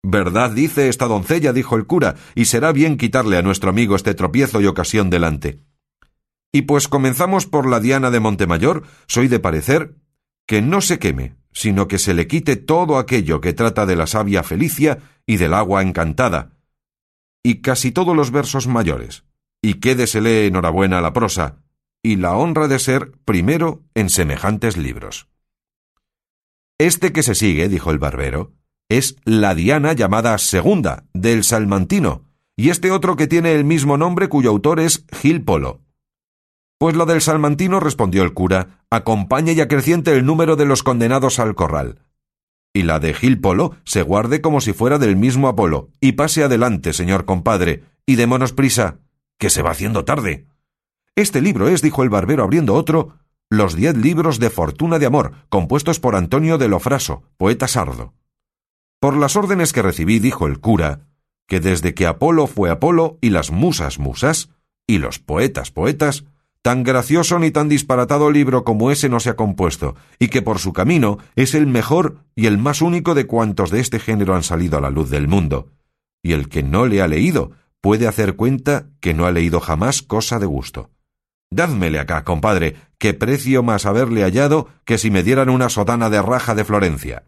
Verdad 0.03 0.51
dice 0.51 0.89
esta 0.89 1.07
doncella, 1.07 1.53
dijo 1.53 1.77
el 1.77 1.87
cura, 1.87 2.17
y 2.35 2.47
será 2.47 2.73
bien 2.73 2.97
quitarle 2.97 3.37
a 3.39 3.43
nuestro 3.43 3.71
amigo 3.71 3.95
este 3.95 4.15
tropiezo 4.15 4.61
y 4.61 4.67
ocasión 4.67 5.09
delante. 5.09 5.61
Y 6.53 6.63
pues 6.63 6.89
comenzamos 6.89 7.47
por 7.47 7.71
la 7.71 7.79
Diana 7.79 8.11
de 8.11 8.19
Montemayor, 8.19 8.83
soy 9.07 9.29
de 9.29 9.39
parecer 9.39 9.95
que 10.45 10.61
no 10.61 10.81
se 10.81 10.99
queme, 10.99 11.37
sino 11.53 11.87
que 11.87 11.99
se 11.99 12.15
le 12.15 12.27
quite 12.27 12.57
todo 12.57 12.99
aquello 12.99 13.41
que 13.41 13.53
trata 13.53 13.87
de 13.87 13.95
la 13.95 14.09
sabia 14.09 14.43
Felicia 14.43 14.99
y 15.25 15.37
del 15.37 15.55
agua 15.55 15.83
encantada, 15.83 16.52
y 17.43 17.61
casi 17.61 17.93
todos 17.93 18.17
los 18.17 18.31
versos 18.31 18.67
mayores, 18.67 19.25
y 19.63 19.75
quédesele 19.75 20.47
enhorabuena 20.47 21.01
la 21.01 21.13
prosa, 21.13 21.59
y 22.03 22.17
la 22.17 22.37
honra 22.37 22.69
de 22.69 22.79
ser 22.79 23.13
primero 23.25 23.83
en 23.95 24.11
semejantes 24.11 24.77
libros. 24.77 25.29
Este 26.79 27.13
que 27.13 27.23
se 27.23 27.35
sigue, 27.35 27.69
dijo 27.69 27.91
el 27.91 27.99
barbero, 27.99 28.53
es 28.89 29.17
la 29.25 29.55
Diana 29.55 29.93
llamada 29.93 30.37
Segunda, 30.39 31.05
del 31.15 31.45
Salmantino, 31.45 32.25
y 32.57 32.71
este 32.71 32.91
otro 32.91 33.17
que 33.17 33.27
tiene 33.27 33.53
el 33.53 33.65
mismo 33.65 33.97
nombre 33.97 34.29
cuyo 34.29 34.51
autor 34.51 34.81
es 34.81 35.07
Gil 35.13 35.43
Polo. 35.43 35.81
Pues 36.79 36.97
lo 36.97 37.07
del 37.07 37.21
salmantino, 37.21 37.79
respondió 37.79 38.25
el 38.25 38.35
cura, 38.35 38.85
acompañe 38.91 39.53
y 39.53 39.61
acreciente 39.61 40.17
el 40.17 40.27
número 40.27 40.57
de 40.57 40.67
los 40.67 40.83
condenados 40.83 41.39
al 41.39 41.55
corral. 41.55 42.02
Y 42.75 42.85
la 42.85 42.99
de 43.01 43.13
Gil 43.15 43.41
Polo 43.41 43.77
se 43.85 44.03
guarde 44.03 44.41
como 44.41 44.61
si 44.61 44.73
fuera 44.73 44.99
del 44.99 45.17
mismo 45.17 45.49
Apolo, 45.49 45.91
y 46.01 46.13
pase 46.13 46.43
adelante, 46.43 46.93
señor 46.93 47.25
compadre, 47.25 47.85
y 48.07 48.17
démonos 48.17 48.53
prisa, 48.53 48.99
que 49.39 49.51
se 49.51 49.63
va 49.63 49.73
haciendo 49.73 50.05
tarde. 50.05 50.47
Este 51.15 51.41
libro 51.41 51.69
es, 51.69 51.83
dijo 51.83 52.03
el 52.03 52.09
barbero 52.09 52.43
abriendo 52.43 52.75
otro, 52.75 53.19
los 53.51 53.75
diez 53.75 53.97
libros 53.97 54.39
de 54.39 54.49
fortuna 54.49 54.99
de 54.99 55.07
amor, 55.07 55.33
compuestos 55.51 56.01
por 56.01 56.17
Antonio 56.17 56.57
de 56.57 56.69
Lofraso, 56.69 57.23
poeta 57.37 57.69
sardo. 57.69 58.15
Por 58.99 59.17
las 59.17 59.37
órdenes 59.37 59.75
que 59.75 59.83
recibí, 59.83 60.21
dijo 60.21 60.47
el 60.47 60.59
cura, 60.59 61.09
que 61.47 61.61
desde 61.61 61.93
que 61.93 62.07
Apolo 62.07 62.47
fue 62.47 62.71
Apolo 62.71 63.19
y 63.21 63.29
las 63.29 63.51
musas 63.51 63.99
musas, 63.99 64.49
y 64.87 64.99
los 64.99 65.19
poetas 65.19 65.71
poetas, 65.71 66.25
Tan 66.63 66.85
gracioso 66.85 67.41
ni 67.41 67.51
tan 67.51 67.69
disparatado 67.69 68.31
libro 68.31 68.63
como 68.63 68.93
ese 68.93 69.09
no 69.09 69.19
se 69.19 69.31
ha 69.31 69.37
compuesto, 69.37 69.97
y 70.21 70.29
que 70.29 70.43
por 70.43 70.61
su 70.61 70.73
camino 70.73 71.19
es 71.35 71.57
el 71.57 71.67
mejor 71.67 72.19
y 72.37 72.47
el 72.47 72.57
más 72.57 72.83
único 72.83 73.17
de 73.17 73.27
cuantos 73.27 73.73
de 73.73 73.81
este 73.81 73.99
género 73.99 74.37
han 74.37 74.45
salido 74.45 74.79
a 74.79 74.81
la 74.81 74.91
luz 74.91 75.11
del 75.11 75.27
mundo. 75.27 75.73
Y 76.23 76.35
el 76.35 76.49
que 76.49 76.63
no 76.63 76.87
le 76.87 77.03
ha 77.03 77.09
leído 77.09 77.51
puede 77.81 78.07
hacer 78.07 78.37
cuenta 78.37 78.87
que 79.01 79.13
no 79.13 79.27
ha 79.27 79.33
leído 79.33 79.59
jamás 79.59 80.03
cosa 80.03 80.39
de 80.39 80.47
gusto. 80.47 80.91
Dádmele 81.51 81.99
acá, 81.99 82.23
compadre, 82.23 82.77
que 82.97 83.13
precio 83.13 83.65
más 83.65 83.85
haberle 83.85 84.23
hallado 84.23 84.69
que 84.85 84.99
si 84.99 85.11
me 85.11 85.25
dieran 85.25 85.51
una 85.51 85.69
sotana 85.69 86.11
de 86.11 86.23
raja 86.23 86.55
de 86.55 86.65
Florencia. 86.65 87.25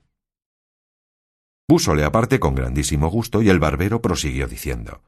Púsole 1.67 2.05
aparte 2.05 2.39
con 2.39 2.55
grandísimo 2.55 3.09
gusto 3.09 3.43
y 3.43 3.49
el 3.49 3.59
barbero 3.59 4.01
prosiguió 4.01 4.47
diciendo 4.47 5.03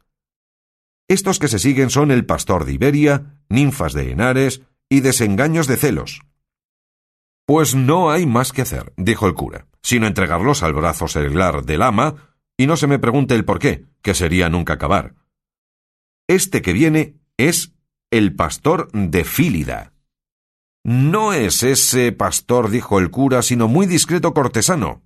estos 1.08 1.38
que 1.38 1.48
se 1.48 1.58
siguen 1.58 1.90
son 1.90 2.10
el 2.10 2.26
pastor 2.26 2.64
de 2.64 2.72
Iberia, 2.72 3.40
ninfas 3.48 3.92
de 3.92 4.10
Henares 4.10 4.62
y 4.88 5.00
desengaños 5.00 5.66
de 5.66 5.76
celos. 5.76 6.22
Pues 7.46 7.75
no 7.76 8.10
hay 8.10 8.26
más 8.26 8.52
que 8.52 8.62
hacer, 8.62 8.92
dijo 8.96 9.26
el 9.28 9.34
cura, 9.34 9.66
sino 9.82 10.06
entregarlos 10.06 10.64
al 10.64 10.75
brazo 10.75 11.06
seglar 11.06 11.64
del 11.64 11.82
ama, 11.82 12.34
y 12.56 12.66
no 12.66 12.76
se 12.76 12.88
me 12.88 12.98
pregunte 12.98 13.34
el 13.34 13.44
por 13.44 13.60
qué, 13.60 13.84
que 14.02 14.14
sería 14.14 14.48
nunca 14.48 14.75
acabar. 14.75 15.14
Este 16.26 16.60
que 16.60 16.72
viene 16.72 17.14
es 17.36 17.72
el 18.10 18.34
pastor 18.34 18.90
de 18.92 19.25
Fílida. 19.25 19.92
No 20.82 21.32
es 21.32 21.62
ese 21.62 22.12
pastor, 22.12 22.70
dijo 22.70 22.98
el 22.98 23.10
cura, 23.10 23.42
sino 23.42 23.68
muy 23.68 23.86
discreto 23.86 24.34
cortesano. 24.34 25.02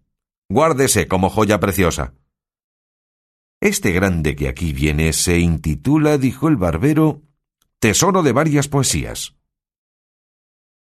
Guárdese 0.49 1.09
como 1.09 1.29
joya 1.29 1.61
preciosa. 1.61 2.15
Este 3.61 3.93
grande 3.93 4.37
que 4.37 4.49
aquí 4.49 4.73
viene 4.73 5.13
se 5.13 5.39
intitula, 5.39 6.17
dijo 6.17 6.49
el 6.49 6.57
barbero, 6.57 7.21
Tesoro 7.79 8.23
de 8.23 8.33
varias 8.33 8.69
poesías. 8.69 9.37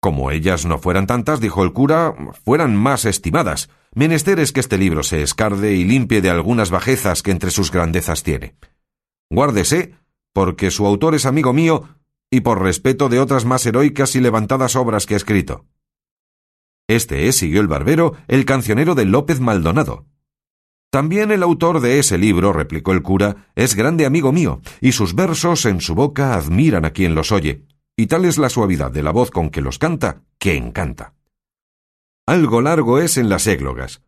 Como 0.00 0.30
ellas 0.30 0.64
no 0.64 0.78
fueran 0.78 1.08
tantas, 1.08 1.40
dijo 1.40 1.64
el 1.64 1.72
cura, 1.72 2.14
fueran 2.44 2.76
más 2.76 3.04
estimadas. 3.04 3.68
Menester 3.94 4.38
es 4.38 4.52
que 4.52 4.60
este 4.60 4.78
libro 4.78 5.02
se 5.02 5.22
escarde 5.22 5.74
y 5.74 5.82
limpie 5.82 6.20
de 6.20 6.30
algunas 6.30 6.70
bajezas 6.70 7.22
que 7.22 7.32
entre 7.32 7.50
sus 7.50 7.72
grandezas 7.72 8.22
tiene. 8.22 8.54
Guárdese, 9.28 9.94
porque 10.32 10.70
su 10.70 10.86
autor 10.86 11.16
es 11.16 11.26
amigo 11.26 11.52
mío 11.52 11.96
y 12.30 12.42
por 12.42 12.62
respeto 12.62 13.08
de 13.08 13.18
otras 13.18 13.44
más 13.44 13.66
heroicas 13.66 14.14
y 14.14 14.20
levantadas 14.20 14.76
obras 14.76 15.04
que 15.04 15.14
ha 15.14 15.16
escrito. 15.16 15.66
Este 16.86 17.26
es, 17.26 17.36
siguió 17.36 17.60
el 17.60 17.66
barbero, 17.66 18.14
el 18.28 18.44
cancionero 18.44 18.94
de 18.94 19.04
López 19.04 19.40
Maldonado. 19.40 20.06
También 20.90 21.30
el 21.30 21.42
autor 21.42 21.80
de 21.80 21.98
ese 21.98 22.16
libro, 22.16 22.52
replicó 22.52 22.92
el 22.92 23.02
cura, 23.02 23.50
es 23.54 23.74
grande 23.74 24.06
amigo 24.06 24.32
mío, 24.32 24.60
y 24.80 24.92
sus 24.92 25.14
versos 25.14 25.66
en 25.66 25.80
su 25.80 25.94
boca 25.94 26.34
admiran 26.34 26.86
a 26.86 26.92
quien 26.92 27.14
los 27.14 27.30
oye, 27.30 27.64
y 27.96 28.06
tal 28.06 28.24
es 28.24 28.38
la 28.38 28.48
suavidad 28.48 28.90
de 28.90 29.02
la 29.02 29.10
voz 29.10 29.30
con 29.30 29.50
que 29.50 29.60
los 29.60 29.78
canta, 29.78 30.22
que 30.38 30.56
encanta. 30.56 31.14
Algo 32.26 32.62
largo 32.62 33.00
es 33.00 33.18
en 33.18 33.28
las 33.28 33.46
églogas, 33.46 34.02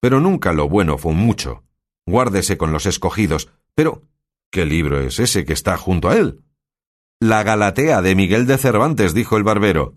pero 0.00 0.20
nunca 0.20 0.52
lo 0.52 0.68
bueno 0.68 0.96
fue 0.96 1.12
mucho. 1.12 1.64
Guárdese 2.06 2.56
con 2.56 2.72
los 2.72 2.86
escogidos, 2.86 3.50
pero 3.74 4.02
¿qué 4.50 4.64
libro 4.64 5.00
es 5.00 5.18
ese 5.18 5.44
que 5.44 5.52
está 5.52 5.76
junto 5.76 6.08
a 6.08 6.16
él? 6.16 6.40
La 7.20 7.42
Galatea 7.42 8.02
de 8.02 8.14
Miguel 8.14 8.46
de 8.46 8.58
Cervantes, 8.58 9.14
dijo 9.14 9.36
el 9.36 9.44
barbero. 9.44 9.94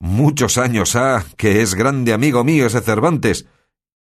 Muchos 0.00 0.56
años 0.56 0.96
ha 0.96 1.24
que 1.36 1.62
es 1.62 1.74
grande 1.74 2.12
amigo 2.12 2.42
mío 2.42 2.66
ese 2.66 2.80
Cervantes, 2.80 3.46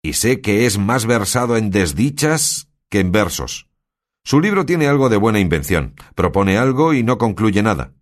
y 0.07 0.13
sé 0.13 0.41
que 0.41 0.67
es 0.67 0.79
más 0.79 1.05
versado 1.05 1.57
en 1.57 1.71
desdichas 1.71 2.69
que 2.89 3.01
en 3.01 3.11
versos. 3.11 3.69
Su 4.25 4.41
libro 4.41 4.65
tiene 4.65 4.87
algo 4.87 5.09
de 5.09 5.17
buena 5.17 5.41
invención, 5.41 5.95
propone 6.15 6.59
algo 6.59 6.95
y 6.95 7.03
no 7.03 7.19
concluye 7.19 7.63
nada. 7.63 7.93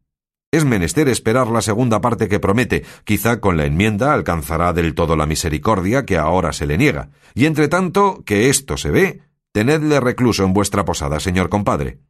Es 0.53 0.67
menester 0.67 1.09
esperar 1.09 1.49
la 1.49 1.63
segunda 1.63 2.03
parte 2.03 2.29
que 2.29 2.41
promete, 2.41 2.85
quizá 3.05 3.41
con 3.41 3.57
la 3.57 3.65
enmienda 3.65 4.13
alcanzará 4.13 4.75
del 4.75 4.95
todo 4.95 5.17
la 5.17 5.25
misericordia 5.25 6.05
que 6.05 6.19
ahora 6.19 6.53
se 6.53 6.67
le 6.67 6.77
niega, 6.77 7.11
y 7.35 7.47
entre 7.47 7.69
tanto 7.69 8.23
que 8.25 8.51
esto 8.51 8.77
se 8.77 8.91
ve, 8.91 9.23
tenedle 9.53 9.99
recluso 9.99 10.45
en 10.45 10.53
vuestra 10.53 10.85
posada, 10.85 11.21
señor 11.21 11.49
compadre. 11.49 12.01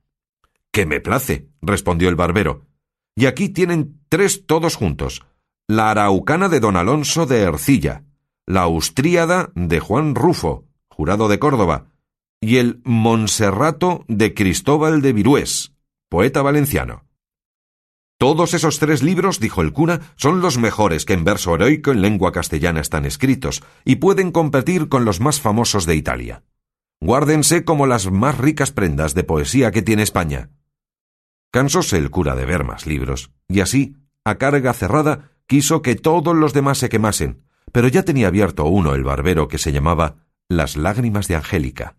Que 0.72 0.86
me 0.86 1.00
place, 1.00 1.46
respondió 1.62 2.08
el 2.08 2.16
barbero. 2.16 2.66
Y 3.14 3.26
aquí 3.26 3.48
tienen 3.48 4.00
tres 4.08 4.44
todos 4.44 4.74
juntos. 4.74 5.24
La 5.68 5.92
araucana 5.92 6.48
de 6.48 6.58
don 6.58 6.76
Alonso 6.76 7.26
de 7.26 7.42
Ercilla, 7.42 8.02
la 8.46 8.62
Austríada 8.62 9.50
de 9.54 9.80
Juan 9.80 10.14
Rufo, 10.14 10.64
jurado 10.88 11.28
de 11.28 11.38
Córdoba, 11.38 11.86
y 12.40 12.58
el 12.58 12.82
Monserrato 12.84 14.04
de 14.06 14.34
Cristóbal 14.34 15.00
de 15.00 15.12
Virués, 15.14 15.72
poeta 16.10 16.42
valenciano. 16.42 17.04
Todos 18.18 18.54
esos 18.54 18.78
tres 18.78 19.02
libros, 19.02 19.40
dijo 19.40 19.62
el 19.62 19.72
cura, 19.72 20.00
son 20.16 20.40
los 20.40 20.58
mejores 20.58 21.04
que 21.04 21.14
en 21.14 21.24
verso 21.24 21.54
heroico 21.54 21.90
en 21.90 22.02
lengua 22.02 22.32
castellana 22.32 22.80
están 22.80 23.06
escritos, 23.06 23.62
y 23.84 23.96
pueden 23.96 24.30
competir 24.30 24.88
con 24.88 25.04
los 25.04 25.20
más 25.20 25.40
famosos 25.40 25.86
de 25.86 25.96
Italia. 25.96 26.44
Guárdense 27.00 27.64
como 27.64 27.86
las 27.86 28.10
más 28.10 28.38
ricas 28.38 28.70
prendas 28.70 29.14
de 29.14 29.24
poesía 29.24 29.70
que 29.70 29.82
tiene 29.82 30.02
España. 30.02 30.50
Cansóse 31.50 31.96
el 31.96 32.10
cura 32.10 32.36
de 32.36 32.44
ver 32.44 32.64
más 32.64 32.86
libros, 32.86 33.30
y 33.48 33.60
así, 33.60 33.96
a 34.24 34.36
carga 34.36 34.72
cerrada, 34.74 35.30
quiso 35.46 35.82
que 35.82 35.94
todos 35.96 36.36
los 36.36 36.52
demás 36.52 36.78
se 36.78 36.88
quemasen, 36.88 37.43
pero 37.74 37.88
ya 37.88 38.04
tenía 38.04 38.28
abierto 38.28 38.66
uno 38.66 38.94
el 38.94 39.02
barbero 39.02 39.48
que 39.48 39.58
se 39.58 39.72
llamaba 39.72 40.14
Las 40.48 40.76
lágrimas 40.76 41.26
de 41.26 41.34
Angélica. 41.34 41.96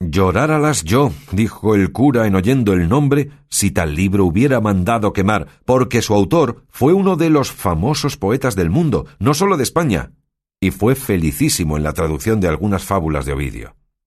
Lloráralas 0.00 0.82
yo, 0.82 1.12
dijo 1.30 1.76
el 1.76 1.92
cura 1.92 2.26
en 2.26 2.34
oyendo 2.34 2.72
el 2.72 2.88
nombre, 2.88 3.30
si 3.48 3.70
tal 3.70 3.94
libro 3.94 4.24
hubiera 4.24 4.60
mandado 4.60 5.12
quemar, 5.12 5.46
porque 5.64 6.02
su 6.02 6.12
autor 6.12 6.64
fue 6.70 6.92
uno 6.92 7.14
de 7.14 7.30
los 7.30 7.52
famosos 7.52 8.16
poetas 8.16 8.56
del 8.56 8.68
mundo, 8.68 9.06
no 9.20 9.32
sólo 9.32 9.56
de 9.56 9.62
España, 9.62 10.10
y 10.60 10.72
fue 10.72 10.96
felicísimo 10.96 11.76
en 11.76 11.84
la 11.84 11.92
traducción 11.92 12.40
de 12.40 12.48
algunas 12.48 12.82
fábulas 12.82 13.24
de 13.26 13.34
Ovidio. 13.34 13.76